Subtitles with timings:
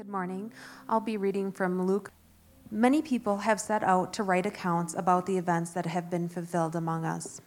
[0.00, 0.50] Good morning.
[0.88, 2.10] I'll be reading from Luke.
[2.70, 6.74] Many people have set out to write accounts about the events that have been fulfilled
[6.74, 7.42] among us.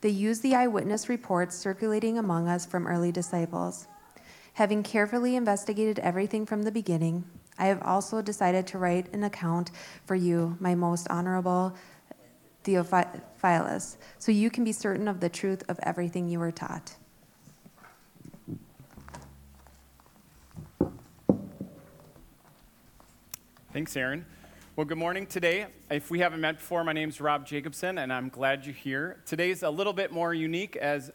[0.00, 3.88] They use the eyewitness reports circulating among us from early disciples.
[4.52, 7.24] Having carefully investigated everything from the beginning,
[7.58, 9.72] I have also decided to write an account
[10.06, 11.74] for you, my most honorable
[12.62, 16.94] Theophilus, so you can be certain of the truth of everything you were taught.
[23.74, 24.24] Thanks, Aaron.
[24.76, 25.66] Well, good morning today.
[25.90, 29.20] If we haven't met before, my name's Rob Jacobson, and I'm glad you're here.
[29.26, 31.10] Today's a little bit more unique, as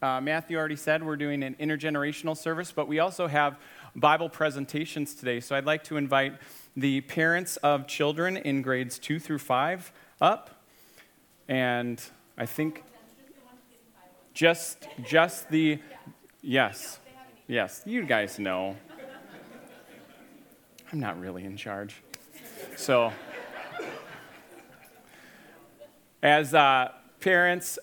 [0.00, 3.58] uh, Matthew already said, we're doing an intergenerational service, but we also have
[3.96, 5.40] Bible presentations today.
[5.40, 6.34] So I'd like to invite
[6.76, 10.62] the parents of children in grades two through five up.
[11.48, 12.00] And
[12.38, 12.84] I think
[14.34, 15.80] just just the
[16.42, 17.00] yes.
[17.48, 18.76] Yes, you guys know.
[20.92, 22.03] I'm not really in charge.
[22.76, 23.12] So,
[26.20, 27.78] as uh, parents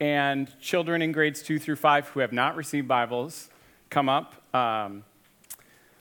[0.00, 3.48] and children in grades two through five who have not received Bibles
[3.90, 5.04] come up, um,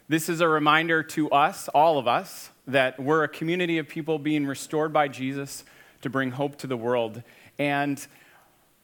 [0.08, 4.18] this is a reminder to us, all of us, that we're a community of people
[4.18, 5.64] being restored by Jesus
[6.02, 7.22] to bring hope to the world.
[7.60, 8.06] And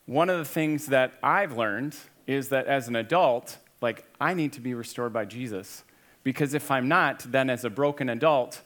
[0.06, 1.96] one of the things that I've learned
[2.28, 5.84] is that as an adult, like, I need to be restored by Jesus.
[6.24, 8.62] Because if I'm not, then as a broken adult,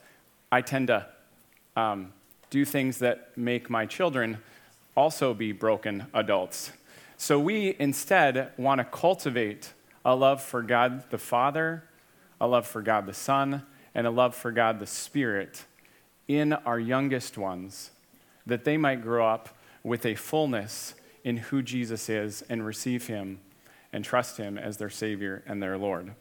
[0.54, 1.08] I tend to
[1.76, 2.14] um,
[2.52, 4.38] do things that make my children
[4.96, 6.72] also be broken adults.
[7.18, 9.74] So we instead want to cultivate
[10.06, 11.86] a love for God the Father,
[12.40, 13.64] a love for God the Son,
[13.96, 15.66] and a love for God the Spirit
[16.28, 17.90] in our youngest ones,
[18.46, 20.94] that they might grow up with a fullness
[21.24, 23.40] in who Jesus is and receive Him
[23.92, 26.14] and trust Him as their Savior and their Lord.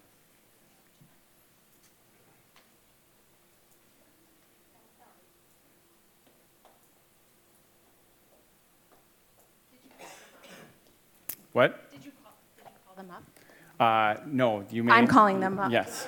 [11.53, 11.91] What?
[11.91, 13.23] Did you call, did you call them up?
[13.79, 14.93] Uh, no, you may.
[14.93, 15.71] I'm calling them up.
[15.71, 16.07] Yes.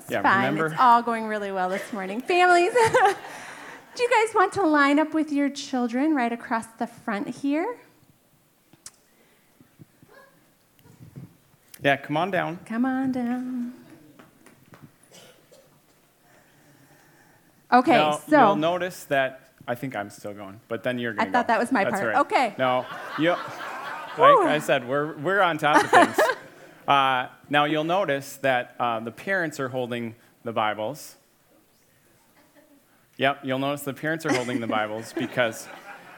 [0.00, 0.44] It's yeah, fine.
[0.46, 0.66] remember?
[0.66, 2.20] It's all going really well this morning.
[2.20, 2.72] Families,
[3.94, 7.76] do you guys want to line up with your children right across the front here?
[11.82, 12.58] Yeah, come on down.
[12.66, 13.72] Come on down.
[17.72, 21.22] Okay, now, so you'll notice that I think I'm still going, but then you're going
[21.22, 22.14] I to thought that was my That's part.
[22.14, 22.20] Right.
[22.20, 22.54] Okay.
[22.58, 22.84] No,
[23.18, 23.34] you.
[24.18, 26.20] Like I said, we're we're on top of things.
[26.88, 30.14] uh, now you'll notice that uh, the parents are holding
[30.44, 31.16] the Bibles.
[33.16, 35.66] Yep, you'll notice the parents are holding the Bibles because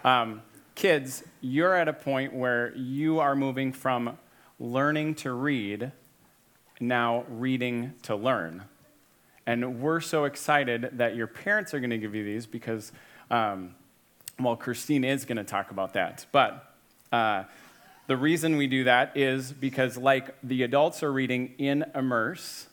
[0.05, 0.43] um,
[0.75, 4.19] kids, you're at a point where you are moving from
[4.59, 5.93] learning to read,
[6.81, 8.65] now reading to learn.
[9.47, 12.91] And we're so excited that your parents are going to give you these because,
[13.31, 13.75] um,
[14.41, 16.26] well, Christine is going to talk about that.
[16.32, 16.75] But
[17.12, 17.44] uh,
[18.06, 22.66] the reason we do that is because, like the adults are reading in Immerse,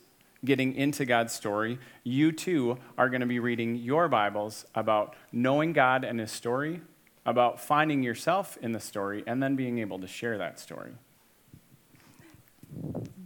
[0.44, 5.72] getting into God's story, you too are going to be reading your Bibles about knowing
[5.72, 6.82] God and His story,
[7.26, 10.92] about finding yourself in the story, and then being able to share that story.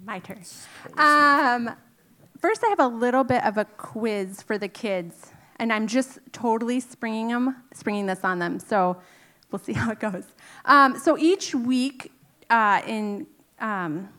[0.06, 0.44] my turn.
[0.98, 1.76] Um,
[2.40, 6.20] first, I have a little bit of a quiz for the kids, and I'm just
[6.34, 8.60] totally springing them, springing this on them.
[8.60, 8.98] So
[9.56, 10.26] we'll see how it goes.
[10.66, 12.12] Um, so each week
[12.50, 13.26] uh, in
[13.60, 14.10] um,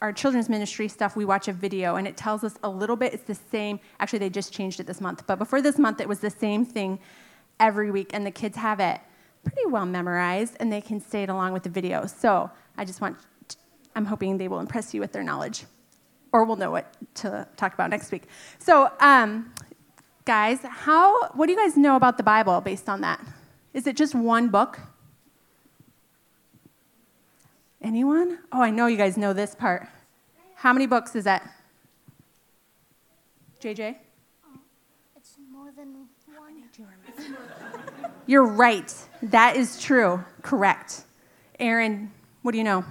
[0.00, 3.12] our children's ministry stuff, we watch a video, and it tells us a little bit.
[3.12, 3.80] It's the same.
[3.98, 6.64] Actually, they just changed it this month, but before this month, it was the same
[6.64, 7.00] thing
[7.58, 9.00] every week, and the kids have it
[9.42, 12.06] pretty well memorized, and they can say it along with the video.
[12.06, 13.16] So I just want.
[13.96, 15.64] I'm hoping they will impress you with their knowledge,
[16.32, 18.28] or we'll know what to talk about next week.
[18.60, 19.52] So, um,
[20.24, 21.30] guys, how?
[21.30, 23.20] What do you guys know about the Bible based on that?
[23.78, 24.80] Is it just one book?
[27.80, 28.40] Anyone?
[28.50, 29.86] Oh, I know you guys know this part.
[30.56, 31.48] How many books is that?
[33.60, 33.94] JJ?
[34.44, 34.58] Um,
[35.16, 36.60] it's more than one.
[38.26, 38.92] You're right.
[39.22, 40.24] That is true.
[40.42, 41.04] Correct.
[41.60, 42.10] Aaron,
[42.42, 42.84] what do you know?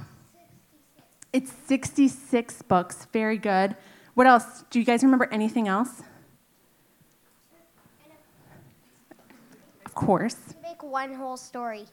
[1.34, 3.08] It's 66 books.
[3.12, 3.76] Very good.
[4.14, 4.64] What else?
[4.70, 6.02] Do you guys remember anything else?
[9.98, 10.38] Course.
[10.62, 11.86] Make one whole story.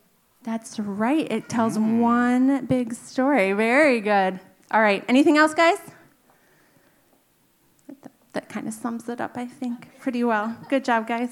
[0.42, 1.26] That's right.
[1.32, 3.54] It tells one big story.
[3.54, 4.38] Very good.
[4.70, 5.02] All right.
[5.08, 5.78] Anything else, guys?
[7.88, 10.54] That, that kind of sums it up, I think, pretty well.
[10.68, 11.30] Good job, guys.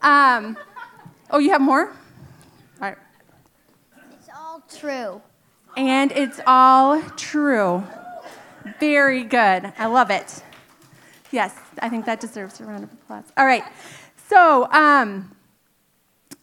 [0.00, 0.56] Um,
[1.30, 1.88] oh, you have more?
[1.88, 1.94] All
[2.80, 2.96] right.
[4.18, 5.20] It's all true.
[5.76, 7.84] And it's all true.
[8.80, 9.70] Very good.
[9.78, 10.42] I love it.
[11.30, 13.24] Yes, I think that deserves a round of applause.
[13.36, 13.64] All right.
[14.28, 15.33] So, um,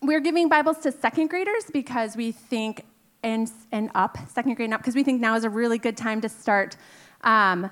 [0.01, 2.85] we're giving Bibles to second graders because we think,
[3.23, 5.95] and, and up, second grade and up, because we think now is a really good
[5.95, 6.75] time to start
[7.23, 7.69] um,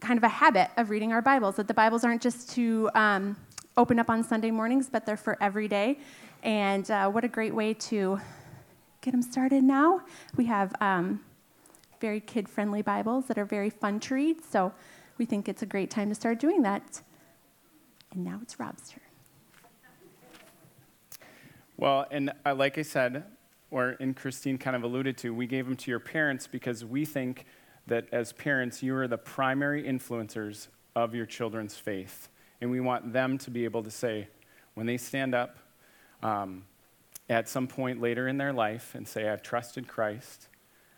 [0.00, 3.36] kind of a habit of reading our Bibles, that the Bibles aren't just to um,
[3.76, 5.98] open up on Sunday mornings, but they're for every day.
[6.44, 8.20] And uh, what a great way to
[9.00, 10.02] get them started now.
[10.36, 11.20] We have um,
[12.00, 14.44] very kid friendly Bibles that are very fun to read.
[14.44, 14.72] So
[15.18, 17.02] we think it's a great time to start doing that.
[18.12, 19.05] And now it's Rob's turn.
[21.76, 23.24] Well, and uh, like I said,
[23.70, 27.04] or and Christine kind of alluded to, we gave them to your parents because we
[27.04, 27.46] think
[27.86, 32.28] that as parents, you are the primary influencers of your children's faith.
[32.60, 34.28] And we want them to be able to say,
[34.74, 35.58] when they stand up
[36.22, 36.64] um,
[37.28, 40.48] at some point later in their life and say, I've trusted Christ,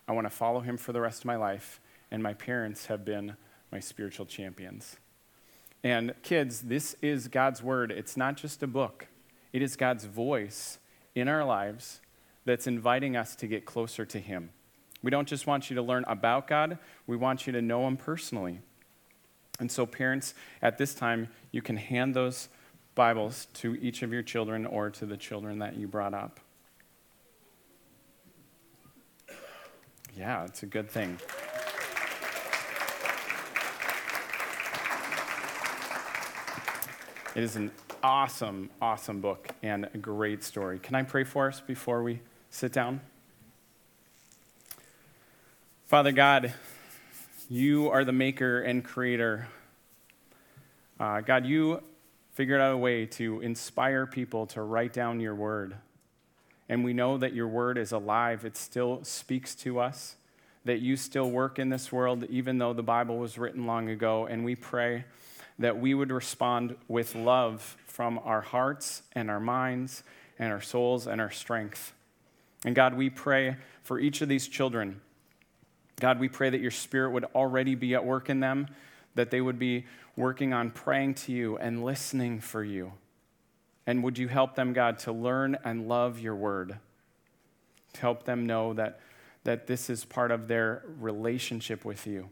[0.07, 1.81] I want to follow him for the rest of my life,
[2.11, 3.37] and my parents have been
[3.71, 4.97] my spiritual champions.
[5.85, 7.91] And kids, this is God's word.
[7.91, 9.09] It's not just a book,
[9.53, 10.79] it is God's voice
[11.15, 12.01] in our lives
[12.45, 14.51] that's inviting us to get closer to him.
[15.03, 17.97] We don't just want you to learn about God, we want you to know him
[17.97, 18.61] personally.
[19.61, 22.49] And so, parents, at this time, you can hand those
[22.95, 26.41] Bibles to each of your children or to the children that you brought up.
[30.17, 31.19] Yeah, it's a good thing.
[37.39, 37.71] It is an
[38.03, 40.81] awesome, awesome book and a great story.
[40.81, 42.19] Can I pray for us before we
[42.51, 43.01] sit down?
[45.87, 46.53] Father God,
[47.49, 49.47] you are the maker and creator.
[50.99, 51.81] Uh, God, you
[52.33, 55.77] figured out a way to inspire people to write down your word.
[56.69, 60.17] And we know that your word is alive, it still speaks to us,
[60.65, 64.27] that you still work in this world, even though the Bible was written long ago.
[64.27, 65.05] And we pray
[65.59, 70.03] that we would respond with love from our hearts and our minds
[70.39, 71.93] and our souls and our strength.
[72.65, 75.01] And God, we pray for each of these children.
[76.01, 78.69] God, we pray that your spirit would already be at work in them,
[79.15, 82.93] that they would be working on praying to you and listening for you.
[83.87, 86.79] And would you help them, God, to learn and love your word?
[87.95, 89.01] To help them know that,
[89.45, 92.29] that this is part of their relationship with you.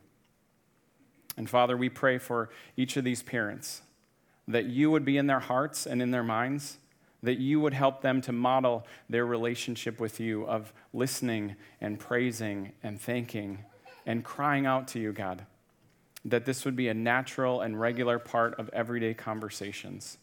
[1.37, 3.83] And Father, we pray for each of these parents
[4.49, 6.79] that you would be in their hearts and in their minds,
[7.23, 12.73] that you would help them to model their relationship with you of listening and praising
[12.83, 13.65] and thanking
[14.06, 15.44] and crying out to you, God.
[16.25, 20.19] That this would be a natural and regular part of everyday conversations.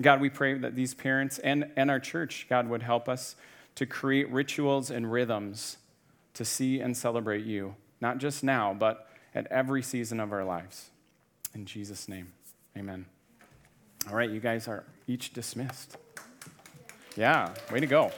[0.00, 3.36] God, we pray that these parents and, and our church, God, would help us
[3.74, 5.76] to create rituals and rhythms
[6.34, 10.90] to see and celebrate you, not just now, but at every season of our lives.
[11.54, 12.32] In Jesus' name,
[12.76, 13.06] amen.
[14.08, 15.96] All right, you guys are each dismissed.
[17.16, 18.10] Yeah, way to go.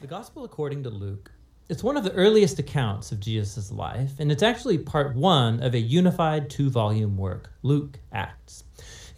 [0.00, 1.32] The Gospel according to Luke.
[1.68, 5.74] It's one of the earliest accounts of Jesus' life, and it's actually part one of
[5.74, 8.64] a unified two volume work, Luke Acts.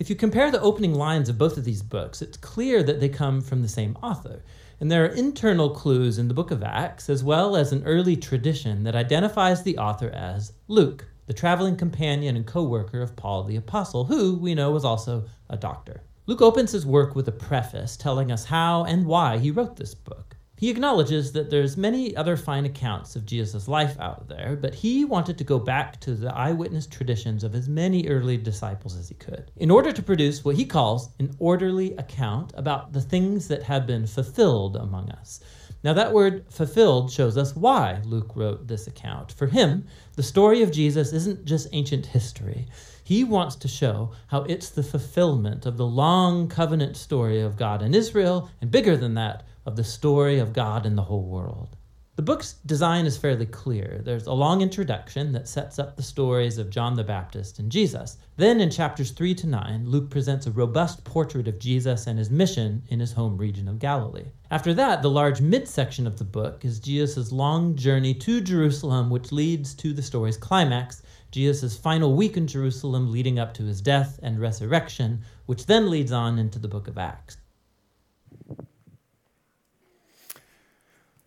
[0.00, 3.08] If you compare the opening lines of both of these books, it's clear that they
[3.08, 4.42] come from the same author.
[4.80, 8.16] And there are internal clues in the book of Acts, as well as an early
[8.16, 13.44] tradition that identifies the author as Luke, the traveling companion and co worker of Paul
[13.44, 16.00] the Apostle, who we know was also a doctor.
[16.26, 19.94] Luke opens his work with a preface telling us how and why he wrote this
[19.94, 20.29] book.
[20.60, 25.06] He acknowledges that there's many other fine accounts of Jesus' life out there, but he
[25.06, 29.14] wanted to go back to the eyewitness traditions of as many early disciples as he
[29.14, 33.62] could, in order to produce what he calls an orderly account about the things that
[33.62, 35.40] have been fulfilled among us.
[35.82, 39.32] Now, that word fulfilled shows us why Luke wrote this account.
[39.32, 39.86] For him,
[40.16, 42.66] the story of Jesus isn't just ancient history.
[43.02, 47.80] He wants to show how it's the fulfillment of the long covenant story of God
[47.80, 51.76] and Israel, and bigger than that, of the story of God in the whole world.
[52.16, 54.02] The book's design is fairly clear.
[54.04, 58.18] There's a long introduction that sets up the stories of John the Baptist and Jesus.
[58.36, 62.28] Then, in chapters 3 to 9, Luke presents a robust portrait of Jesus and his
[62.28, 64.26] mission in his home region of Galilee.
[64.50, 69.32] After that, the large midsection of the book is Jesus' long journey to Jerusalem, which
[69.32, 74.18] leads to the story's climax Jesus' final week in Jerusalem leading up to his death
[74.22, 77.36] and resurrection, which then leads on into the book of Acts.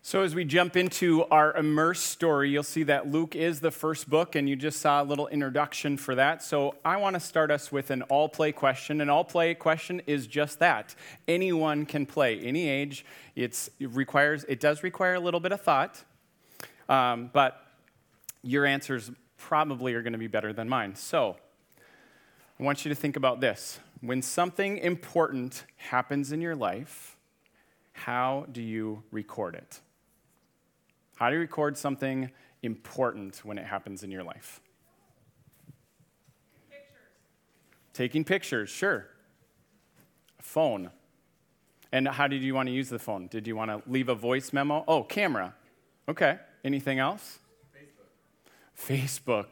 [0.06, 4.10] So, as we jump into our immerse story, you'll see that Luke is the first
[4.10, 6.42] book, and you just saw a little introduction for that.
[6.42, 9.00] So, I want to start us with an all play question.
[9.00, 10.94] An all play question is just that
[11.26, 13.06] anyone can play, any age.
[13.34, 16.04] It's, it, requires, it does require a little bit of thought.
[16.86, 17.66] Um, but
[18.42, 20.96] your answers probably are going to be better than mine.
[20.96, 21.38] So
[22.60, 23.80] I want you to think about this.
[24.02, 27.16] When something important happens in your life,
[27.92, 29.80] how do you record it?
[31.16, 32.30] How do you record something
[32.62, 34.60] important when it happens in your life?
[37.92, 39.06] Taking pictures, sure.
[40.40, 40.90] Phone.
[41.92, 43.28] And how did you want to use the phone?
[43.28, 44.84] Did you want to leave a voice memo?
[44.88, 45.54] Oh, camera.
[46.08, 46.38] Okay.
[46.64, 47.38] Anything else?
[48.76, 48.98] Facebook.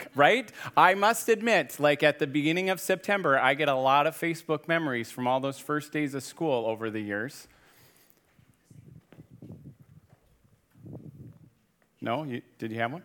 [0.04, 0.50] Facebook, right?
[0.76, 4.66] I must admit, like at the beginning of September, I get a lot of Facebook
[4.66, 7.46] memories from all those first days of school over the years.
[12.12, 12.24] No?
[12.24, 13.04] You, did you have one?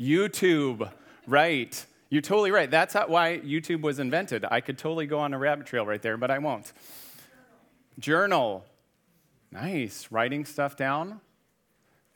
[0.00, 0.90] YouTube,
[1.26, 1.86] right.
[2.08, 2.70] You're totally right.
[2.70, 4.46] That's why YouTube was invented.
[4.50, 6.72] I could totally go on a rabbit trail right there, but I won't.
[7.98, 8.64] Journal.
[9.52, 10.08] Nice.
[10.10, 11.20] Writing stuff down.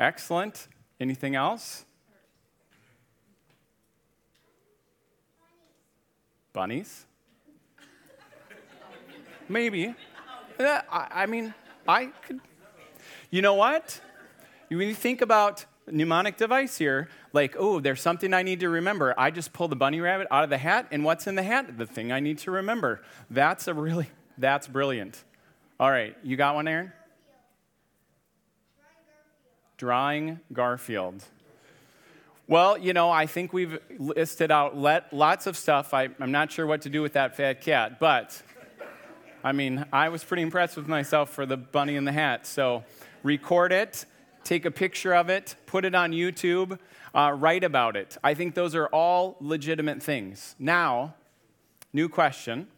[0.01, 0.69] Excellent.
[0.99, 1.85] Anything else?
[6.55, 7.05] Bunnies?
[9.51, 9.95] Maybe.
[10.59, 11.53] I mean,
[11.87, 12.41] I could.
[13.31, 14.01] You know what?
[14.69, 19.15] When you think about mnemonic device here, like, oh, there's something I need to remember.
[19.19, 21.79] I just pull the bunny rabbit out of the hat, and what's in the hat?
[21.79, 23.03] The thing I need to remember.
[23.31, 25.23] That's a really, that's brilliant.
[25.79, 26.93] All right, you got one, Aaron?
[29.77, 31.25] Drawing Garfield.
[32.47, 35.95] Well, you know, I think we've listed out let, lots of stuff.
[35.95, 38.41] I, I'm not sure what to do with that fat cat, but
[39.43, 42.47] I mean, I was pretty impressed with myself for the bunny in the hat.
[42.47, 42.85] So
[43.23, 44.07] record it
[44.45, 46.79] take a picture of it, put it on YouTube,
[47.15, 48.17] uh, write about it.
[48.23, 50.55] I think those are all legitimate things.
[50.59, 51.15] Now,
[51.93, 52.69] new question.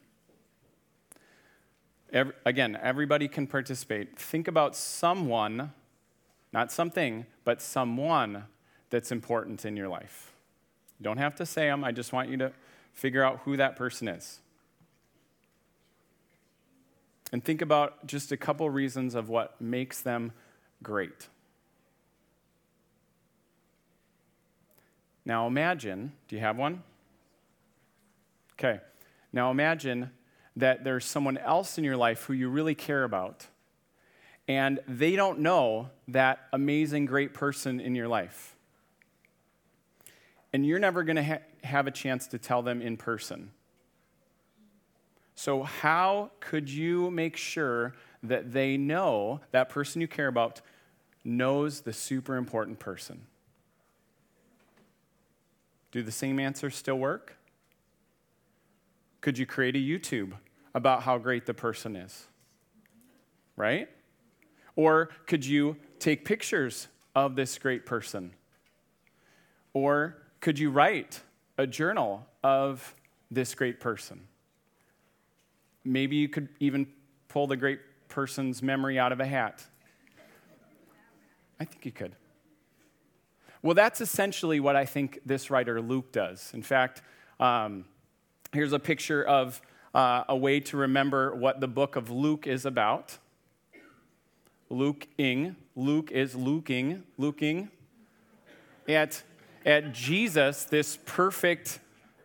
[2.12, 4.18] Every, again, everybody can participate.
[4.18, 5.72] Think about someone,
[6.52, 8.44] not something, but someone
[8.90, 10.32] that's important in your life.
[10.98, 12.52] You don't have to say them, I just want you to
[12.92, 14.40] figure out who that person is.
[17.32, 20.32] And think about just a couple reasons of what makes them
[20.82, 21.28] great.
[25.26, 26.84] Now imagine, do you have one?
[28.52, 28.80] Okay.
[29.32, 30.10] Now imagine
[30.54, 33.48] that there's someone else in your life who you really care about,
[34.48, 38.54] and they don't know that amazing, great person in your life.
[40.52, 43.50] And you're never going to ha- have a chance to tell them in person.
[45.34, 50.62] So, how could you make sure that they know, that person you care about,
[51.24, 53.26] knows the super important person?
[55.96, 57.38] Do the same answers still work?
[59.22, 60.34] Could you create a YouTube
[60.74, 62.26] about how great the person is?
[63.56, 63.88] Right?
[64.74, 68.34] Or could you take pictures of this great person?
[69.72, 71.22] Or could you write
[71.56, 72.94] a journal of
[73.30, 74.28] this great person?
[75.82, 76.88] Maybe you could even
[77.28, 79.64] pull the great person's memory out of a hat.
[81.58, 82.14] I think you could.
[83.62, 86.50] Well, that's essentially what I think this writer Luke does.
[86.54, 87.02] In fact,
[87.40, 87.84] um,
[88.52, 89.60] here's a picture of
[89.94, 93.18] uh, a way to remember what the book of Luke is about.
[94.68, 95.56] Luke-ing.
[95.74, 97.70] Luke is looking, looking
[98.88, 99.22] at,
[99.64, 101.80] at Jesus, this perfect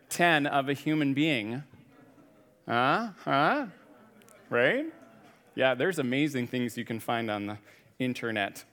[0.08, 1.62] 10 of a human being.
[2.68, 3.08] Huh?
[3.24, 3.66] Huh?
[4.50, 4.86] Right?
[5.54, 7.58] Yeah, there's amazing things you can find on the
[7.98, 8.64] internet.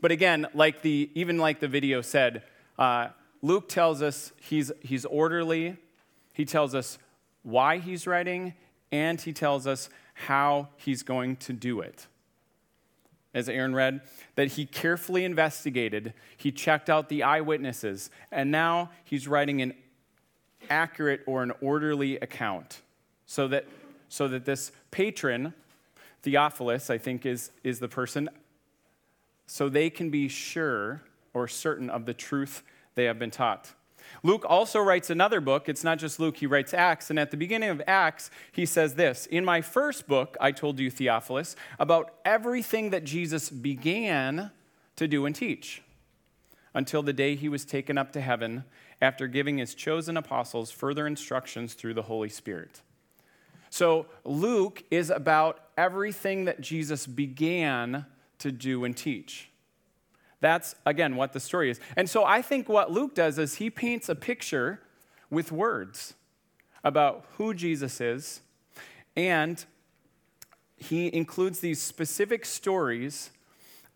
[0.00, 2.42] But again, like the, even like the video said,
[2.78, 3.08] uh,
[3.42, 5.76] Luke tells us he's, he's orderly,
[6.32, 6.98] he tells us
[7.42, 8.54] why he's writing,
[8.92, 12.06] and he tells us how he's going to do it.
[13.32, 14.00] As Aaron read,
[14.34, 19.74] that he carefully investigated, he checked out the eyewitnesses, and now he's writing an
[20.68, 22.82] accurate or an orderly account
[23.26, 23.66] so that,
[24.08, 25.54] so that this patron,
[26.22, 28.28] Theophilus, I think is, is the person,
[29.50, 31.02] so they can be sure
[31.34, 32.62] or certain of the truth
[32.94, 33.72] they have been taught.
[34.22, 35.68] Luke also writes another book.
[35.68, 37.10] It's not just Luke, he writes Acts.
[37.10, 40.78] And at the beginning of Acts, he says this In my first book, I told
[40.78, 44.52] you, Theophilus, about everything that Jesus began
[44.94, 45.82] to do and teach
[46.72, 48.62] until the day he was taken up to heaven
[49.02, 52.82] after giving his chosen apostles further instructions through the Holy Spirit.
[53.68, 58.06] So, Luke is about everything that Jesus began
[58.40, 59.48] to do and teach.
[60.40, 61.80] That's, again, what the story is.
[61.96, 64.80] And so I think what Luke does is he paints a picture
[65.30, 66.14] with words
[66.82, 68.40] about who Jesus is,
[69.16, 69.64] and
[70.76, 73.30] he includes these specific stories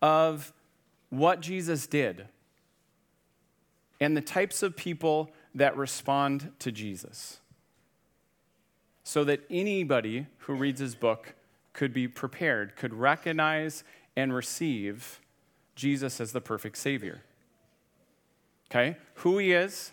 [0.03, 0.53] of
[1.09, 2.29] what Jesus did
[4.01, 7.39] and the types of people that respond to Jesus
[9.03, 11.35] so that anybody who reads his book
[11.73, 13.85] could be prepared, could recognize
[14.17, 15.21] and receive
[15.75, 17.23] Jesus as the perfect Savior.
[18.71, 18.97] Okay?
[19.17, 19.93] Who he is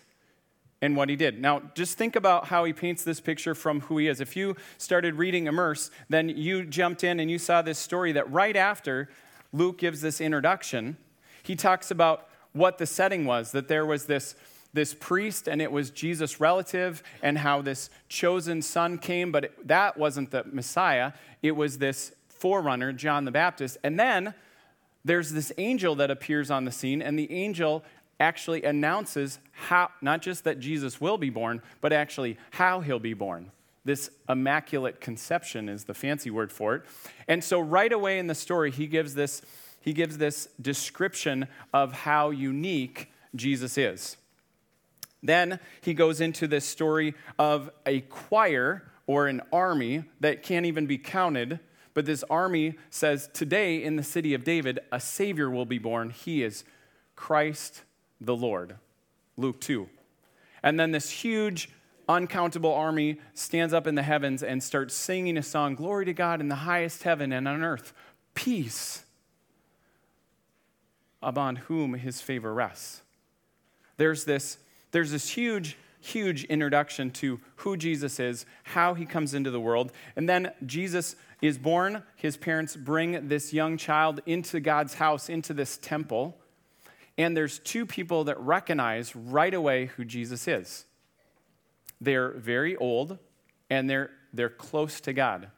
[0.80, 1.40] and what he did.
[1.40, 4.20] Now, just think about how he paints this picture from who he is.
[4.20, 8.30] If you started reading Immerse, then you jumped in and you saw this story that
[8.30, 9.08] right after
[9.52, 10.96] Luke gives this introduction,
[11.42, 14.34] he talks about what the setting was that there was this
[14.74, 19.68] this priest and it was Jesus' relative and how this chosen son came, but it,
[19.68, 21.12] that wasn't the Messiah.
[21.42, 22.12] It was this
[22.42, 23.78] forerunner, John the Baptist.
[23.84, 24.34] And then
[25.04, 27.84] there's this angel that appears on the scene, and the angel
[28.18, 33.14] actually announces how, not just that Jesus will be born, but actually how he'll be
[33.14, 33.52] born.
[33.84, 36.82] This immaculate conception is the fancy word for it.
[37.28, 39.40] And so right away in the story, he gives this,
[39.80, 44.16] he gives this description of how unique Jesus is.
[45.22, 50.86] Then he goes into this story of a choir or an army that can't even
[50.86, 51.60] be counted.
[51.94, 56.10] But this army says, Today in the city of David, a Savior will be born.
[56.10, 56.64] He is
[57.16, 57.82] Christ
[58.20, 58.76] the Lord.
[59.36, 59.88] Luke 2.
[60.62, 61.70] And then this huge,
[62.08, 66.40] uncountable army stands up in the heavens and starts singing a song Glory to God
[66.40, 67.92] in the highest heaven and on earth,
[68.34, 69.04] peace
[71.22, 73.02] upon whom his favor rests.
[73.96, 74.58] There's this,
[74.90, 79.92] there's this huge, huge introduction to who Jesus is, how he comes into the world.
[80.16, 82.02] And then Jesus is born.
[82.16, 86.36] His parents bring this young child into God's house, into this temple.
[87.16, 90.84] And there's two people that recognize right away who Jesus is.
[92.00, 93.18] They're very old
[93.70, 95.48] and they're, they're close to God.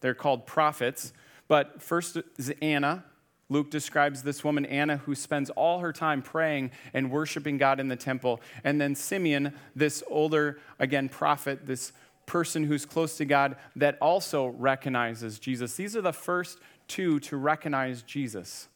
[0.00, 1.12] They're called prophets.
[1.48, 3.04] But first is Anna.
[3.48, 7.88] Luke describes this woman, Anna, who spends all her time praying and worshiping God in
[7.88, 8.40] the temple.
[8.64, 11.92] And then Simeon, this older, again, prophet, this
[12.26, 15.76] person who's close to God that also recognizes Jesus.
[15.76, 18.68] These are the first two to recognize Jesus.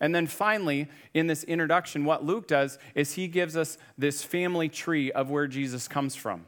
[0.00, 4.68] And then finally, in this introduction, what Luke does is he gives us this family
[4.68, 6.46] tree of where Jesus comes from.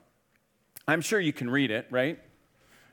[0.87, 2.19] I'm sure you can read it, right?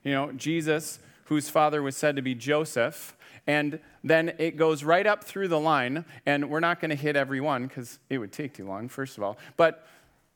[0.03, 5.05] You know, Jesus, whose father was said to be Joseph, and then it goes right
[5.05, 8.31] up through the line, and we're not going to hit every one because it would
[8.31, 9.37] take too long, first of all.
[9.57, 9.85] But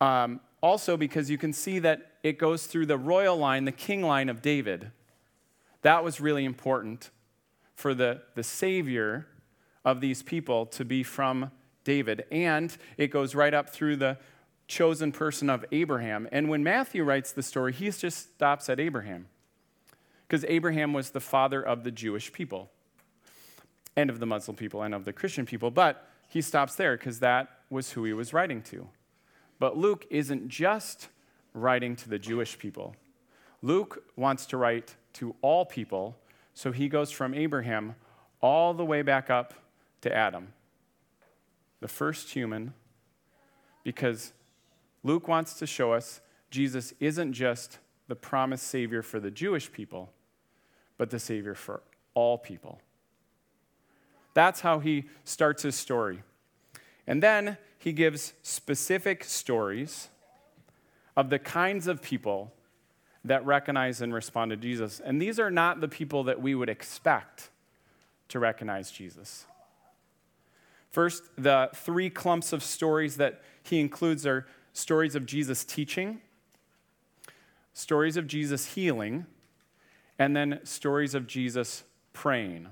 [0.02, 4.04] um, also because you can see that it goes through the royal line, the king
[4.04, 4.92] line of David.
[5.82, 7.10] That was really important
[7.76, 9.28] for the, the Savior
[9.86, 11.52] of these people to be from
[11.84, 12.26] David.
[12.32, 14.18] And it goes right up through the
[14.68, 16.28] chosen person of Abraham.
[16.32, 19.28] And when Matthew writes the story, he just stops at Abraham
[20.32, 22.72] because Abraham was the father of the Jewish people
[23.98, 25.72] and of the Muslim people and of the Christian people.
[25.72, 28.88] But he stops there because that was who he was writing to.
[29.60, 31.10] But Luke isn't just
[31.54, 32.96] writing to the Jewish people,
[33.62, 36.16] Luke wants to write to all people.
[36.54, 37.96] So he goes from Abraham
[38.40, 39.54] all the way back up
[40.00, 40.54] to Adam,
[41.82, 42.74] the first human,
[43.84, 44.32] because
[45.04, 50.10] Luke wants to show us Jesus isn't just the promised Savior for the Jewish people,
[51.02, 51.82] but the Savior for
[52.14, 52.80] all people.
[54.36, 56.22] That's how he starts his story.
[57.08, 60.10] And then he gives specific stories
[61.18, 62.54] of the kinds of people
[63.26, 65.02] that recognize and respond to Jesus.
[65.04, 67.50] And these are not the people that we would expect
[68.28, 69.48] to recognize Jesus.
[70.92, 76.22] First, the three clumps of stories that he includes are stories of Jesus teaching,
[77.74, 79.26] stories of Jesus healing,
[80.22, 82.68] and then stories of Jesus praying.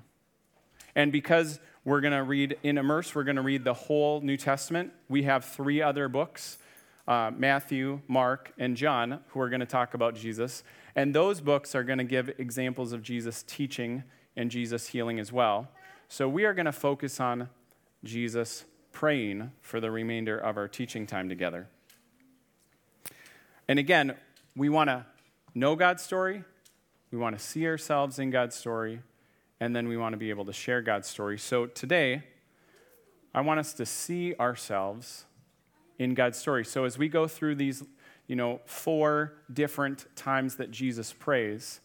[0.93, 4.37] And because we're going to read in Immerse, we're going to read the whole New
[4.37, 4.93] Testament.
[5.07, 6.59] We have three other books
[7.07, 10.63] uh, Matthew, Mark, and John, who are going to talk about Jesus.
[10.95, 14.03] And those books are going to give examples of Jesus teaching
[14.37, 15.69] and Jesus healing as well.
[16.07, 17.49] So we are going to focus on
[18.03, 21.67] Jesus praying for the remainder of our teaching time together.
[23.67, 24.15] And again,
[24.55, 25.07] we want to
[25.55, 26.43] know God's story,
[27.11, 29.01] we want to see ourselves in God's story,
[29.59, 31.37] and then we want to be able to share God's story.
[31.37, 32.23] So today,
[33.33, 35.25] I want us to see ourselves
[35.97, 36.65] in God's story.
[36.65, 37.83] So as we go through these,
[38.27, 41.81] you know, four different times that Jesus prays,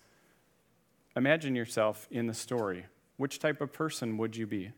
[1.16, 2.86] imagine yourself in the story.
[3.16, 4.72] Which type of person would you be?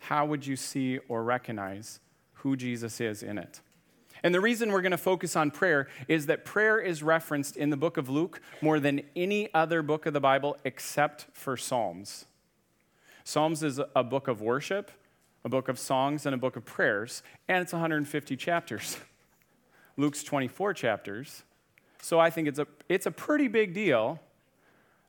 [0.00, 2.00] how would you see or recognize
[2.34, 3.60] who Jesus is in it?
[4.22, 7.70] And the reason we're going to focus on prayer is that prayer is referenced in
[7.70, 12.26] the book of Luke more than any other book of the Bible except for Psalms.
[13.24, 14.90] Psalms is a book of worship,
[15.44, 18.98] a book of songs, and a book of prayers, and it's 150 chapters.
[19.96, 21.44] Luke's 24 chapters.
[22.02, 24.20] So I think it's a, it's a pretty big deal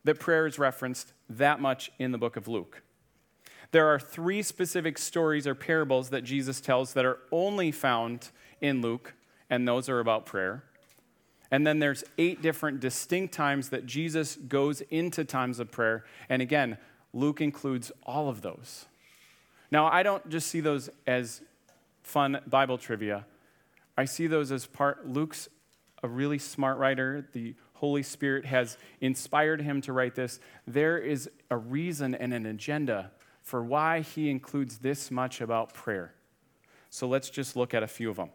[0.04, 2.82] that prayer is referenced that much in the book of Luke.
[3.72, 8.82] There are three specific stories or parables that Jesus tells that are only found in
[8.82, 9.14] Luke,
[9.50, 10.64] and those are about prayer.
[11.52, 16.06] And then there's eight different distinct times that Jesus goes into times of prayer.
[16.30, 16.78] And again,
[17.14, 18.86] Luke includes all of those.
[19.70, 21.42] Now, I don't just see those as
[22.04, 23.26] fun Bible trivia.
[23.98, 25.50] I see those as part, Luke's
[26.04, 27.28] a really smart writer.
[27.34, 30.40] The Holy Spirit has inspired him to write this.
[30.68, 36.14] There is a reason and an agenda for why he includes this much about prayer.
[36.90, 38.30] So let's just look at a few of them.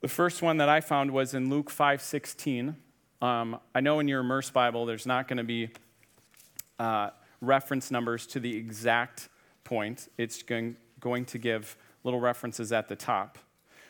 [0.00, 2.76] The first one that I found was in Luke 5:16.
[3.20, 5.70] Um, I know in your Immerse Bible there's not going to be
[6.78, 9.28] uh, reference numbers to the exact
[9.64, 10.08] point.
[10.16, 13.38] It's going, going to give little references at the top.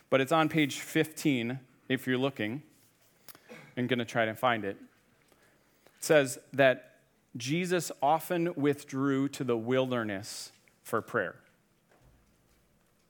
[0.09, 1.59] But it's on page 15
[1.91, 2.63] if you're looking.
[3.77, 4.79] I'm going to try to find it.
[5.99, 6.97] It says that
[7.37, 11.37] Jesus often withdrew to the wilderness for prayer.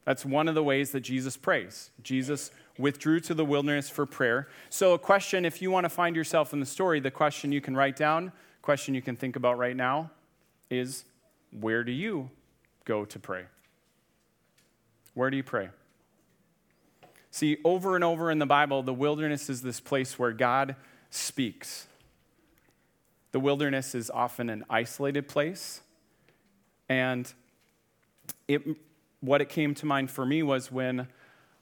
[0.04, 1.90] That's one of the ways that Jesus prays.
[2.02, 4.48] Jesus withdrew to the wilderness for prayer.
[4.70, 7.60] So, a question if you want to find yourself in the story, the question you
[7.60, 10.10] can write down, question you can think about right now
[10.70, 11.04] is
[11.50, 12.30] where do you
[12.84, 13.44] go to pray?
[15.14, 15.70] Where do you pray?
[17.30, 20.76] See, over and over in the Bible, the wilderness is this place where God
[21.10, 21.86] speaks.
[23.32, 25.82] The wilderness is often an isolated place.
[26.88, 27.32] And
[28.46, 28.62] it,
[29.20, 31.08] what it came to mind for me was when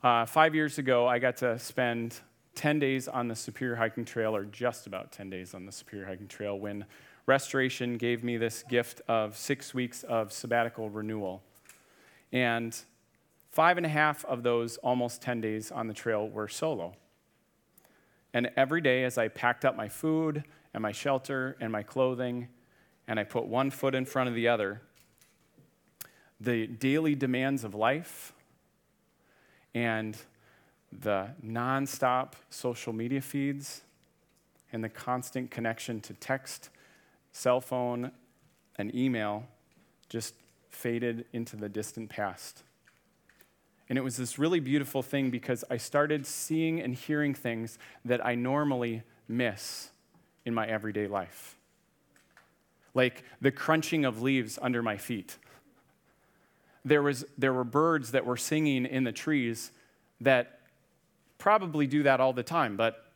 [0.02, 2.20] uh, five years ago I got to spend
[2.54, 6.06] 10 days on the Superior Hiking Trail, or just about 10 days on the Superior
[6.06, 6.86] Hiking Trail, when
[7.26, 11.42] Restoration gave me this gift of six weeks of sabbatical renewal.
[12.32, 12.76] And
[13.50, 16.94] five and a half of those almost 10 days on the trail were solo.
[18.32, 22.46] And every day, as I packed up my food and my shelter and my clothing,
[23.08, 24.82] and I put one foot in front of the other,
[26.38, 28.34] the daily demands of life
[29.76, 30.16] and
[30.90, 33.82] the nonstop social media feeds
[34.72, 36.70] and the constant connection to text,
[37.32, 38.10] cell phone,
[38.76, 39.44] and email
[40.08, 40.32] just
[40.70, 42.62] faded into the distant past.
[43.90, 48.24] And it was this really beautiful thing because I started seeing and hearing things that
[48.24, 49.90] I normally miss
[50.46, 51.58] in my everyday life.
[52.94, 55.36] Like the crunching of leaves under my feet.
[56.86, 59.72] There, was, there were birds that were singing in the trees
[60.20, 60.60] that
[61.36, 63.10] probably do that all the time, but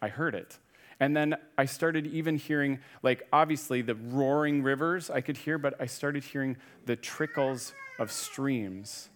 [0.00, 0.56] I heard it.
[1.00, 5.74] And then I started even hearing, like, obviously the roaring rivers I could hear, but
[5.80, 9.08] I started hearing the trickles of streams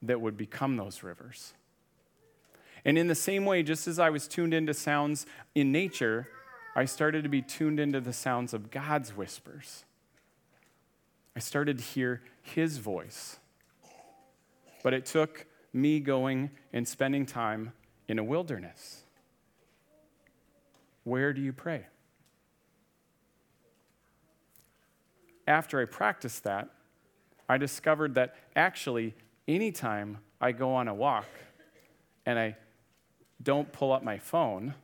[0.00, 1.52] that would become those rivers.
[2.82, 6.28] And in the same way, just as I was tuned into sounds in nature,
[6.74, 9.84] I started to be tuned into the sounds of God's whispers.
[11.38, 13.38] I started to hear His voice.
[14.82, 17.74] But it took me going and spending time
[18.08, 19.04] in a wilderness.
[21.04, 21.86] Where do you pray?
[25.46, 26.70] After I practiced that,
[27.48, 29.14] I discovered that actually
[29.46, 31.28] anytime I go on a walk
[32.26, 32.56] and I
[33.40, 34.74] don't pull up my phone,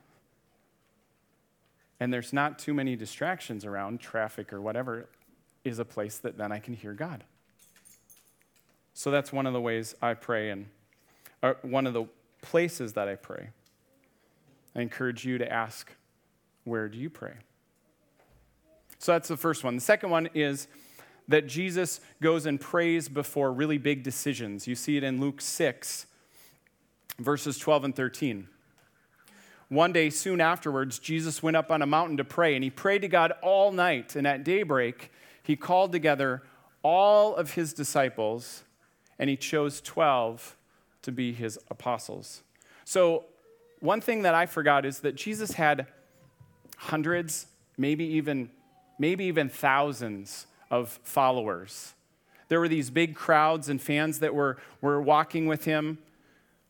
[1.99, 5.09] and there's not too many distractions around, traffic or whatever,
[5.64, 7.24] is a place that then I can hear God.
[8.92, 10.66] So that's one of the ways I pray, and
[11.62, 12.07] one of the
[12.42, 13.48] places that I pray.
[14.77, 15.90] I encourage you to ask,
[16.64, 17.35] where do you pray?
[18.98, 19.74] So that's the first one.
[19.74, 20.68] The second one is
[21.29, 24.66] that Jesus goes and prays before really big decisions.
[24.66, 26.07] You see it in Luke 6,
[27.18, 28.48] verses 12 and 13.
[29.68, 33.03] One day, soon afterwards, Jesus went up on a mountain to pray, and he prayed
[33.03, 34.14] to God all night.
[34.14, 35.11] And at daybreak,
[35.44, 36.42] he called together
[36.83, 38.64] all of his disciples,
[39.18, 40.57] and he chose 12
[41.02, 42.42] to be his apostles.
[42.85, 43.26] So,
[43.80, 45.87] one thing that I forgot is that Jesus had
[46.76, 48.50] hundreds, maybe even,
[48.98, 51.92] maybe even thousands of followers.
[52.48, 55.98] There were these big crowds and fans that were, were walking with him.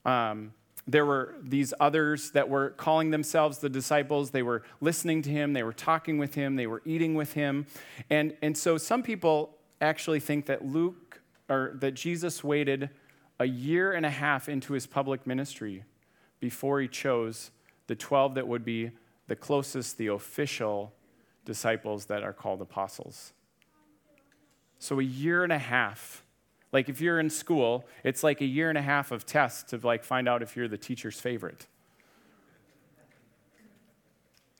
[0.04, 0.52] Um,
[0.86, 4.30] there were these others that were calling themselves the disciples.
[4.30, 7.66] They were listening to him, they were talking with him, they were eating with him.
[8.10, 12.90] And, and so some people actually think that Luke, or that Jesus waited
[13.38, 15.84] a year and a half into his public ministry
[16.40, 17.50] before he chose
[17.86, 18.90] the 12 that would be
[19.26, 20.92] the closest, the official
[21.44, 23.32] disciples that are called apostles.
[24.78, 26.23] So a year and a half.
[26.74, 29.78] Like if you're in school, it's like a year and a half of tests to
[29.86, 31.68] like find out if you're the teacher's favorite.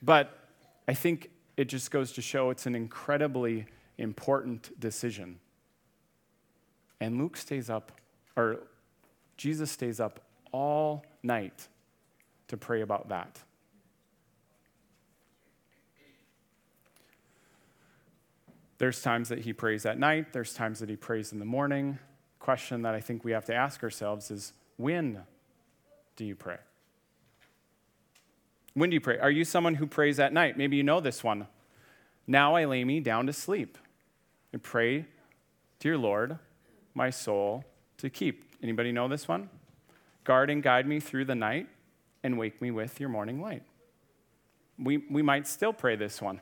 [0.00, 0.38] But
[0.86, 3.66] I think it just goes to show it's an incredibly
[3.98, 5.40] important decision.
[7.00, 7.90] And Luke stays up,
[8.36, 8.60] or
[9.36, 10.20] Jesus stays up
[10.52, 11.66] all night
[12.46, 13.40] to pray about that.
[18.78, 21.98] There's times that he prays at night, there's times that he prays in the morning.
[22.40, 25.22] Question that I think we have to ask ourselves is when
[26.16, 26.58] do you pray?
[28.74, 29.18] When do you pray?
[29.18, 30.58] Are you someone who prays at night?
[30.58, 31.46] Maybe you know this one.
[32.26, 33.78] Now I lay me down to sleep
[34.52, 35.06] and pray,
[35.78, 36.38] Dear Lord,
[36.94, 37.64] my soul
[37.98, 38.44] to keep.
[38.62, 39.48] Anybody know this one?
[40.24, 41.68] Guard and guide me through the night
[42.22, 43.62] and wake me with your morning light.
[44.78, 46.40] We, we might still pray this one.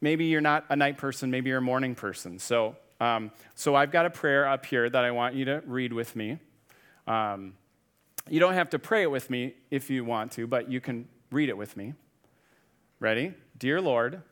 [0.00, 2.38] Maybe you're not a night person, maybe you're a morning person.
[2.38, 5.92] So, um, so I've got a prayer up here that I want you to read
[5.92, 6.38] with me.
[7.06, 7.54] Um,
[8.28, 11.08] you don't have to pray it with me if you want to, but you can
[11.30, 11.94] read it with me.
[12.98, 13.34] Ready?
[13.58, 14.22] Dear Lord,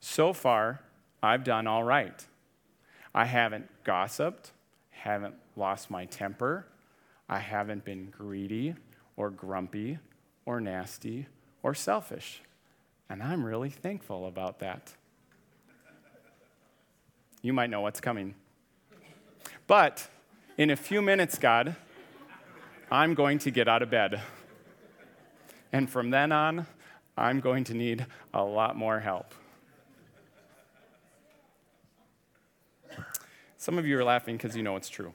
[0.00, 0.80] so far
[1.22, 2.24] I've done all right.
[3.14, 4.50] I haven't gossiped,
[4.90, 6.66] haven't lost my temper,
[7.28, 8.74] I haven't been greedy
[9.16, 9.98] or grumpy
[10.44, 11.26] or nasty
[11.62, 12.42] or selfish.
[13.08, 14.94] And I'm really thankful about that.
[17.42, 18.34] You might know what's coming.
[19.66, 20.08] But
[20.56, 21.76] in a few minutes, God,
[22.90, 24.20] I'm going to get out of bed.
[25.72, 26.66] And from then on,
[27.16, 29.34] I'm going to need a lot more help.
[33.56, 35.14] Some of you are laughing because you know it's true.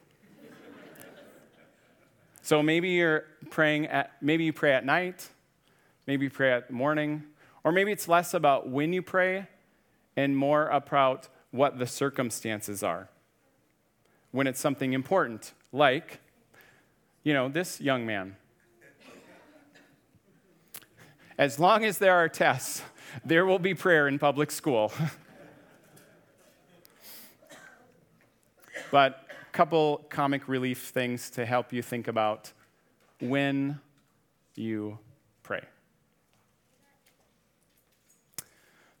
[2.42, 5.28] So maybe you're praying at maybe you pray at night,
[6.06, 7.22] maybe you pray at morning,
[7.64, 9.46] or maybe it's less about when you pray
[10.16, 13.08] and more about what the circumstances are.
[14.32, 16.20] When it's something important, like,
[17.22, 18.36] you know, this young man.
[21.36, 22.82] As long as there are tests,
[23.24, 24.92] there will be prayer in public school.
[28.90, 32.52] but a couple comic relief things to help you think about
[33.20, 33.80] when
[34.54, 34.98] you
[35.42, 35.62] pray.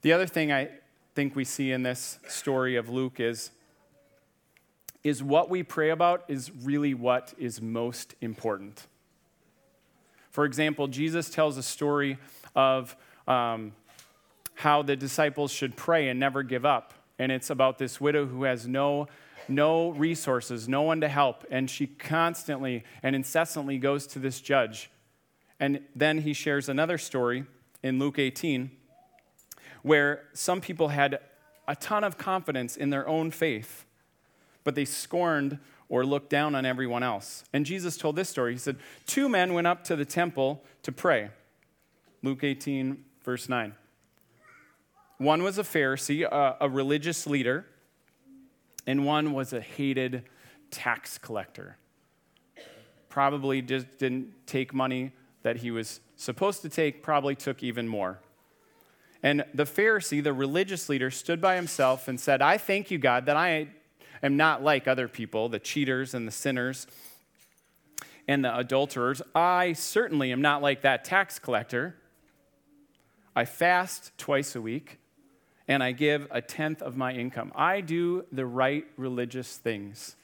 [0.02, 0.70] The other thing I
[1.14, 3.50] think we see in this story of Luke is,
[5.04, 8.86] is what we pray about is really what is most important.
[10.30, 12.16] For example, Jesus tells a story
[12.56, 12.96] of
[13.28, 13.72] um,
[14.54, 16.94] how the disciples should pray and never give up.
[17.18, 19.06] And it's about this widow who has no,
[19.48, 21.44] no resources, no one to help.
[21.50, 24.90] And she constantly and incessantly goes to this judge.
[25.58, 27.44] And then he shares another story
[27.82, 28.70] in Luke 18
[29.82, 31.20] where some people had
[31.66, 33.84] a ton of confidence in their own faith,
[34.64, 37.44] but they scorned or looked down on everyone else.
[37.52, 38.52] And Jesus told this story.
[38.52, 41.30] He said, Two men went up to the temple to pray.
[42.22, 43.74] Luke 18, verse 9.
[45.18, 47.66] One was a Pharisee, a, a religious leader,
[48.86, 50.24] and one was a hated
[50.70, 51.76] tax collector.
[53.08, 55.12] Probably just didn't take money
[55.42, 58.20] that he was supposed to take, probably took even more.
[59.22, 63.26] And the Pharisee, the religious leader, stood by himself and said, I thank you, God,
[63.26, 63.68] that I
[64.22, 66.86] am not like other people, the cheaters and the sinners
[68.26, 69.20] and the adulterers.
[69.34, 71.96] I certainly am not like that tax collector.
[73.36, 74.98] I fast twice a week
[75.68, 77.52] and I give a tenth of my income.
[77.54, 80.16] I do the right religious things.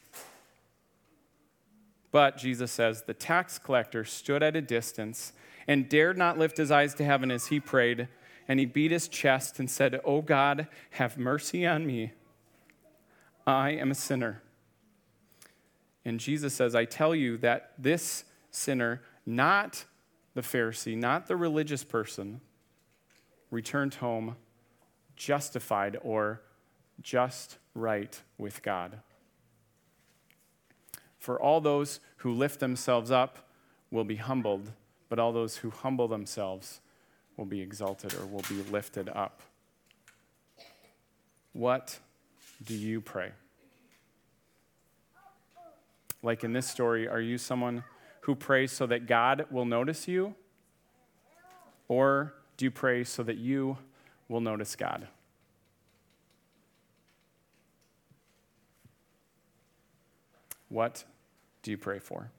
[2.11, 5.33] But Jesus says, the tax collector stood at a distance
[5.69, 8.09] and dared not lift his eyes to heaven as he prayed
[8.49, 12.13] and he beat his chest and said, Oh God, have mercy on me.
[13.47, 14.43] I am a sinner.
[16.05, 19.85] And Jesus says, I tell you that this sinner, not
[20.35, 22.41] the Pharisee, not the religious person,
[23.51, 24.37] returned home
[25.17, 26.43] justified or
[27.01, 29.01] just right with God.
[31.19, 33.49] For all those who lift themselves up
[33.91, 34.73] will be humbled,
[35.09, 36.81] but all those who humble themselves
[37.37, 39.43] will be exalted or will be lifted up.
[41.53, 41.99] What
[42.65, 43.33] do you pray?
[46.23, 47.85] Like in this story, are you someone
[48.23, 50.35] who prays so that God will notice you?
[51.89, 53.79] Or do you pray so that you
[54.29, 55.07] will notice God?
[60.69, 61.05] What
[61.63, 62.31] do you pray for?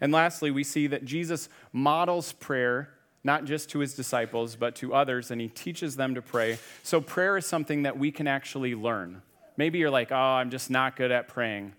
[0.00, 2.90] And lastly, we see that Jesus models prayer
[3.24, 6.58] not just to his disciples, but to others, and he teaches them to pray.
[6.82, 9.22] So, prayer is something that we can actually learn.
[9.56, 11.74] Maybe you're like, oh, I'm just not good at praying.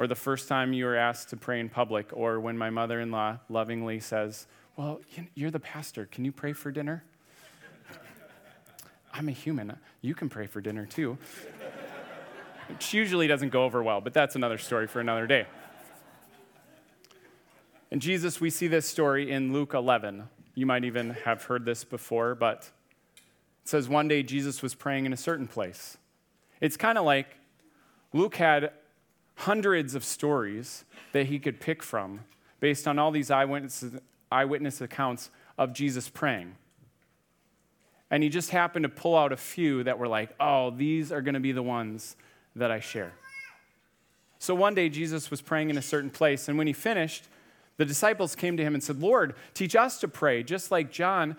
[0.00, 3.00] Or the first time you were asked to pray in public, or when my mother
[3.00, 5.00] in law lovingly says, Well,
[5.34, 6.06] you're the pastor.
[6.06, 7.04] Can you pray for dinner?
[9.12, 9.76] I'm a human.
[10.00, 11.18] You can pray for dinner too.
[12.68, 15.46] Which usually doesn't go over well, but that's another story for another day.
[17.90, 20.28] And Jesus, we see this story in Luke 11.
[20.54, 22.70] You might even have heard this before, but
[23.16, 25.98] it says one day Jesus was praying in a certain place.
[26.60, 27.38] It's kind of like
[28.12, 28.72] Luke had
[29.36, 32.20] hundreds of stories that he could pick from
[32.60, 33.84] based on all these eyewitness,
[34.30, 36.54] eyewitness accounts of Jesus praying.
[38.10, 41.22] And he just happened to pull out a few that were like, oh, these are
[41.22, 42.16] going to be the ones
[42.54, 43.12] that I share.
[44.38, 47.28] So one day Jesus was praying in a certain place, and when he finished,
[47.80, 51.34] the disciples came to him and said, Lord, teach us to pray, just like John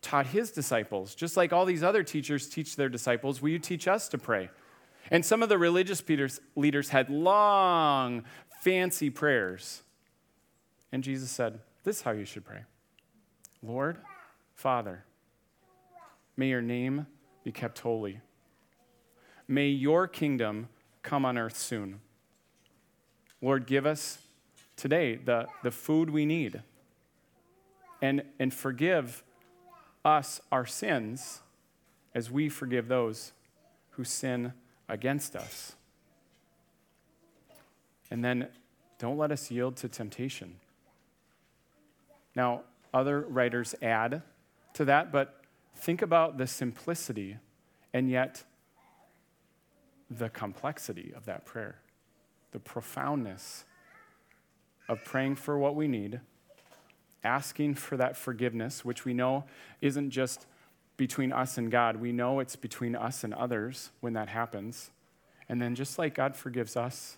[0.00, 3.42] taught his disciples, just like all these other teachers teach their disciples.
[3.42, 4.48] Will you teach us to pray?
[5.10, 6.02] And some of the religious
[6.56, 8.24] leaders had long,
[8.62, 9.82] fancy prayers.
[10.90, 12.62] And Jesus said, This is how you should pray
[13.62, 13.98] Lord,
[14.54, 15.04] Father,
[16.34, 17.06] may your name
[17.44, 18.20] be kept holy.
[19.46, 20.70] May your kingdom
[21.02, 22.00] come on earth soon.
[23.42, 24.23] Lord, give us
[24.84, 26.60] today the, the food we need
[28.02, 29.24] and, and forgive
[30.04, 31.40] us our sins
[32.14, 33.32] as we forgive those
[33.92, 34.52] who sin
[34.86, 35.74] against us.
[38.10, 38.48] And then
[38.98, 40.56] don't let us yield to temptation.
[42.36, 44.20] Now, other writers add
[44.74, 45.40] to that, but
[45.76, 47.38] think about the simplicity
[47.94, 48.44] and yet
[50.10, 51.78] the complexity of that prayer,
[52.52, 53.64] the profoundness
[54.88, 56.20] of praying for what we need,
[57.22, 59.44] asking for that forgiveness, which we know
[59.80, 60.46] isn't just
[60.96, 61.96] between us and God.
[61.96, 64.90] We know it's between us and others when that happens.
[65.48, 67.16] And then, just like God forgives us,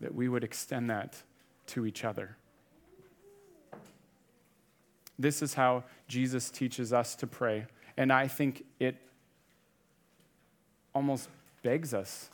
[0.00, 1.22] that we would extend that
[1.68, 2.36] to each other.
[5.18, 7.66] This is how Jesus teaches us to pray.
[7.96, 8.96] And I think it
[10.94, 11.28] almost
[11.62, 12.30] begs us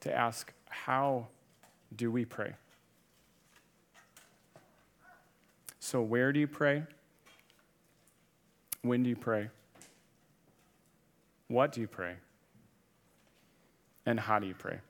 [0.00, 1.28] to ask how
[1.96, 2.54] do we pray?
[5.90, 6.82] So, where do you pray?
[8.82, 9.48] When do you pray?
[11.46, 12.16] What do you pray?
[14.04, 14.80] And how do you pray?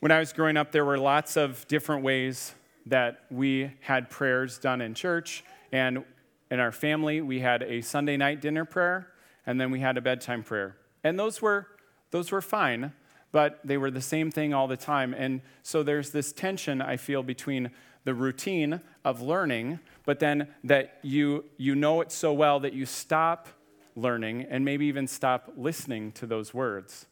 [0.00, 4.58] When I was growing up, there were lots of different ways that we had prayers
[4.58, 5.44] done in church.
[5.72, 6.04] And
[6.50, 9.08] in our family, we had a Sunday night dinner prayer,
[9.46, 10.76] and then we had a bedtime prayer.
[11.02, 11.68] And those were,
[12.10, 12.92] those were fine,
[13.32, 15.14] but they were the same thing all the time.
[15.14, 17.70] And so there's this tension, I feel, between
[18.04, 22.86] the routine of learning, but then that you, you know it so well that you
[22.86, 23.48] stop
[23.96, 27.06] learning and maybe even stop listening to those words.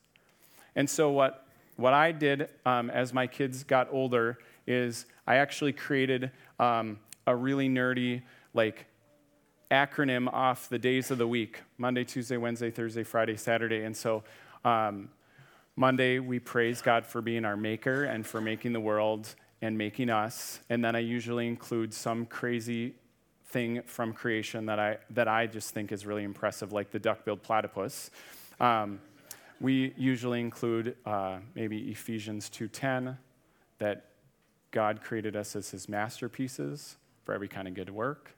[0.74, 5.72] And so, what, what I did um, as my kids got older is I actually
[5.72, 8.22] created um, a really nerdy,
[8.54, 8.86] like,
[9.70, 13.84] acronym off the days of the week Monday, Tuesday, Wednesday, Thursday, Friday, Saturday.
[13.84, 14.22] And so,
[14.64, 15.08] um,
[15.76, 20.10] Monday, we praise God for being our maker and for making the world and making
[20.10, 20.60] us.
[20.68, 22.96] And then I usually include some crazy
[23.46, 27.42] thing from creation that I, that I just think is really impressive, like the duck-billed
[27.42, 28.10] platypus.
[28.60, 28.98] Um,
[29.60, 33.16] we usually include uh, maybe Ephesians 2.10,
[33.78, 34.06] that
[34.72, 38.34] God created us as his masterpieces for every kind of good work.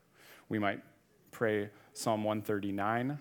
[0.48, 0.82] We might
[1.30, 3.18] pray Psalm 139,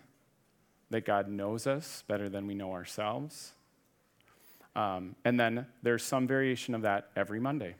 [0.89, 3.53] that God knows us better than we know ourselves.
[4.75, 7.75] Um, and then there's some variation of that every Monday.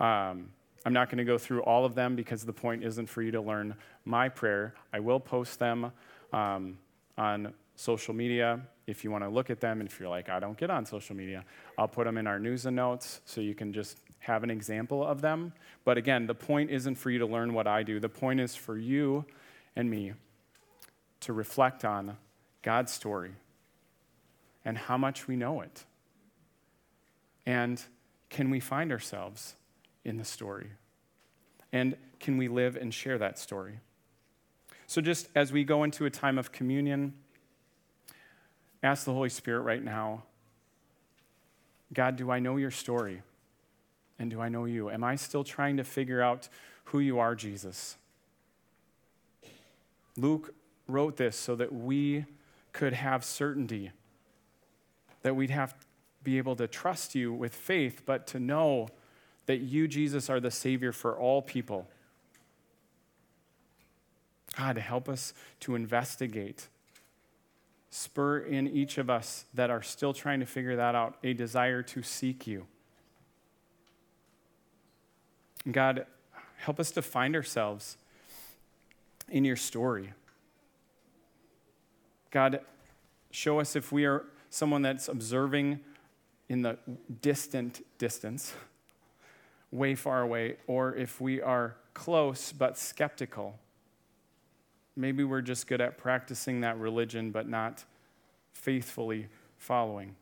[0.00, 0.50] Um,
[0.86, 3.30] I'm not going to go through all of them because the point isn't for you
[3.32, 4.74] to learn my prayer.
[4.92, 5.92] I will post them
[6.32, 6.78] um,
[7.16, 9.80] on social media if you want to look at them.
[9.80, 11.44] And if you're like, I don't get on social media,
[11.78, 15.04] I'll put them in our news and notes so you can just have an example
[15.04, 15.52] of them.
[15.84, 18.54] But again, the point isn't for you to learn what I do, the point is
[18.54, 19.24] for you
[19.76, 20.12] and me
[21.20, 22.16] to reflect on
[22.62, 23.32] God's story
[24.64, 25.84] and how much we know it.
[27.46, 27.82] And
[28.30, 29.54] can we find ourselves
[30.04, 30.70] in the story?
[31.72, 33.80] And can we live and share that story?
[34.86, 37.14] So, just as we go into a time of communion,
[38.82, 40.24] ask the Holy Spirit right now
[41.92, 43.22] God, do I know your story?
[44.18, 44.90] And do I know you?
[44.90, 46.48] Am I still trying to figure out
[46.84, 47.96] who you are, Jesus?
[50.16, 50.54] Luke
[50.86, 52.24] wrote this so that we
[52.72, 53.90] could have certainty,
[55.22, 55.74] that we'd have
[56.22, 58.88] be able to trust you with faith, but to know
[59.46, 61.86] that you, Jesus, are the Savior for all people.
[64.56, 66.68] God, help us to investigate.
[67.90, 71.82] Spur in each of us that are still trying to figure that out a desire
[71.82, 72.66] to seek you.
[75.70, 76.06] God,
[76.56, 77.96] help us to find ourselves
[79.28, 80.12] in your story.
[82.30, 82.60] God,
[83.30, 85.80] show us if we are someone that's observing
[86.48, 86.78] in the
[87.22, 88.54] distant distance,
[89.74, 93.58] way far away, or if we are close but skeptical.
[94.96, 97.84] Maybe we're just good at practicing that religion but not
[98.52, 99.26] faithfully
[99.58, 100.14] following.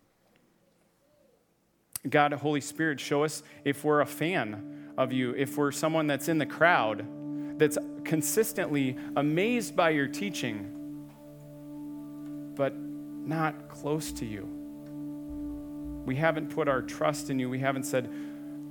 [2.08, 6.28] God, Holy Spirit, show us if we're a fan of you, if we're someone that's
[6.28, 7.06] in the crowd,
[7.58, 11.10] that's consistently amazed by your teaching,
[12.56, 14.48] but not close to you.
[16.06, 17.48] We haven't put our trust in you.
[17.48, 18.10] We haven't said,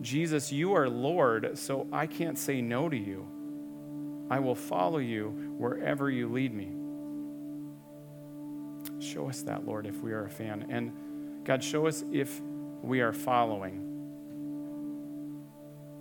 [0.01, 3.27] Jesus, you are Lord, so I can't say no to you.
[4.29, 6.71] I will follow you wherever you lead me.
[8.99, 10.67] Show us that, Lord, if we are a fan.
[10.69, 12.41] And God, show us if
[12.81, 13.87] we are following.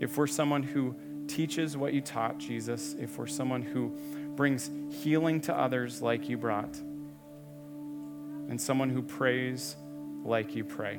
[0.00, 0.94] If we're someone who
[1.26, 3.96] teaches what you taught, Jesus, if we're someone who
[4.36, 4.70] brings
[5.02, 6.76] healing to others like you brought,
[8.48, 9.76] and someone who prays
[10.24, 10.98] like you pray.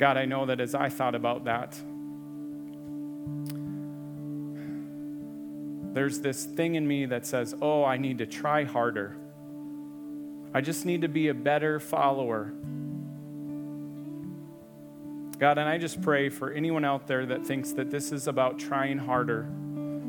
[0.00, 1.78] God, I know that as I thought about that,
[5.92, 9.14] there's this thing in me that says, oh, I need to try harder.
[10.54, 12.50] I just need to be a better follower.
[15.38, 18.58] God, and I just pray for anyone out there that thinks that this is about
[18.58, 19.50] trying harder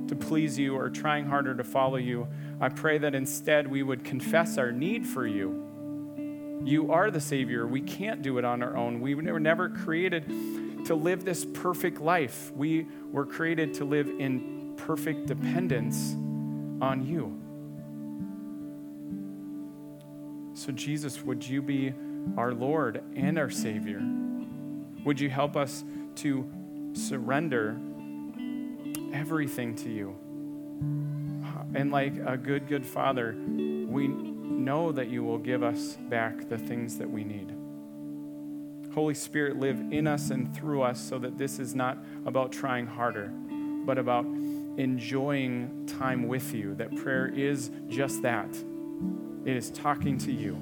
[0.07, 2.29] to please you or trying harder to follow you.
[2.61, 5.70] I pray that instead we would confess our need for you.
[6.63, 7.65] You are the Savior.
[7.65, 9.01] We can't do it on our own.
[9.01, 10.27] We were never created
[10.85, 12.51] to live this perfect life.
[12.55, 16.13] We were created to live in perfect dependence
[16.81, 17.37] on you.
[20.53, 21.93] So, Jesus, would you be
[22.37, 24.01] our Lord and our Savior?
[25.03, 25.83] Would you help us
[26.17, 26.47] to
[26.93, 27.77] surrender
[29.13, 30.15] everything to you?
[31.73, 36.57] And like a good, good Father, we know that you will give us back the
[36.57, 37.53] things that we need.
[38.93, 42.85] Holy Spirit, live in us and through us so that this is not about trying
[42.85, 43.31] harder,
[43.85, 44.25] but about
[44.77, 46.75] enjoying time with you.
[46.75, 48.49] That prayer is just that
[49.45, 50.57] it is talking to you.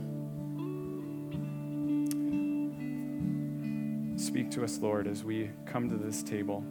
[4.18, 6.64] Speak to us, Lord, as we come to this table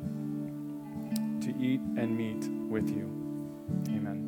[1.41, 3.11] to eat and meet with you.
[3.89, 4.28] Amen.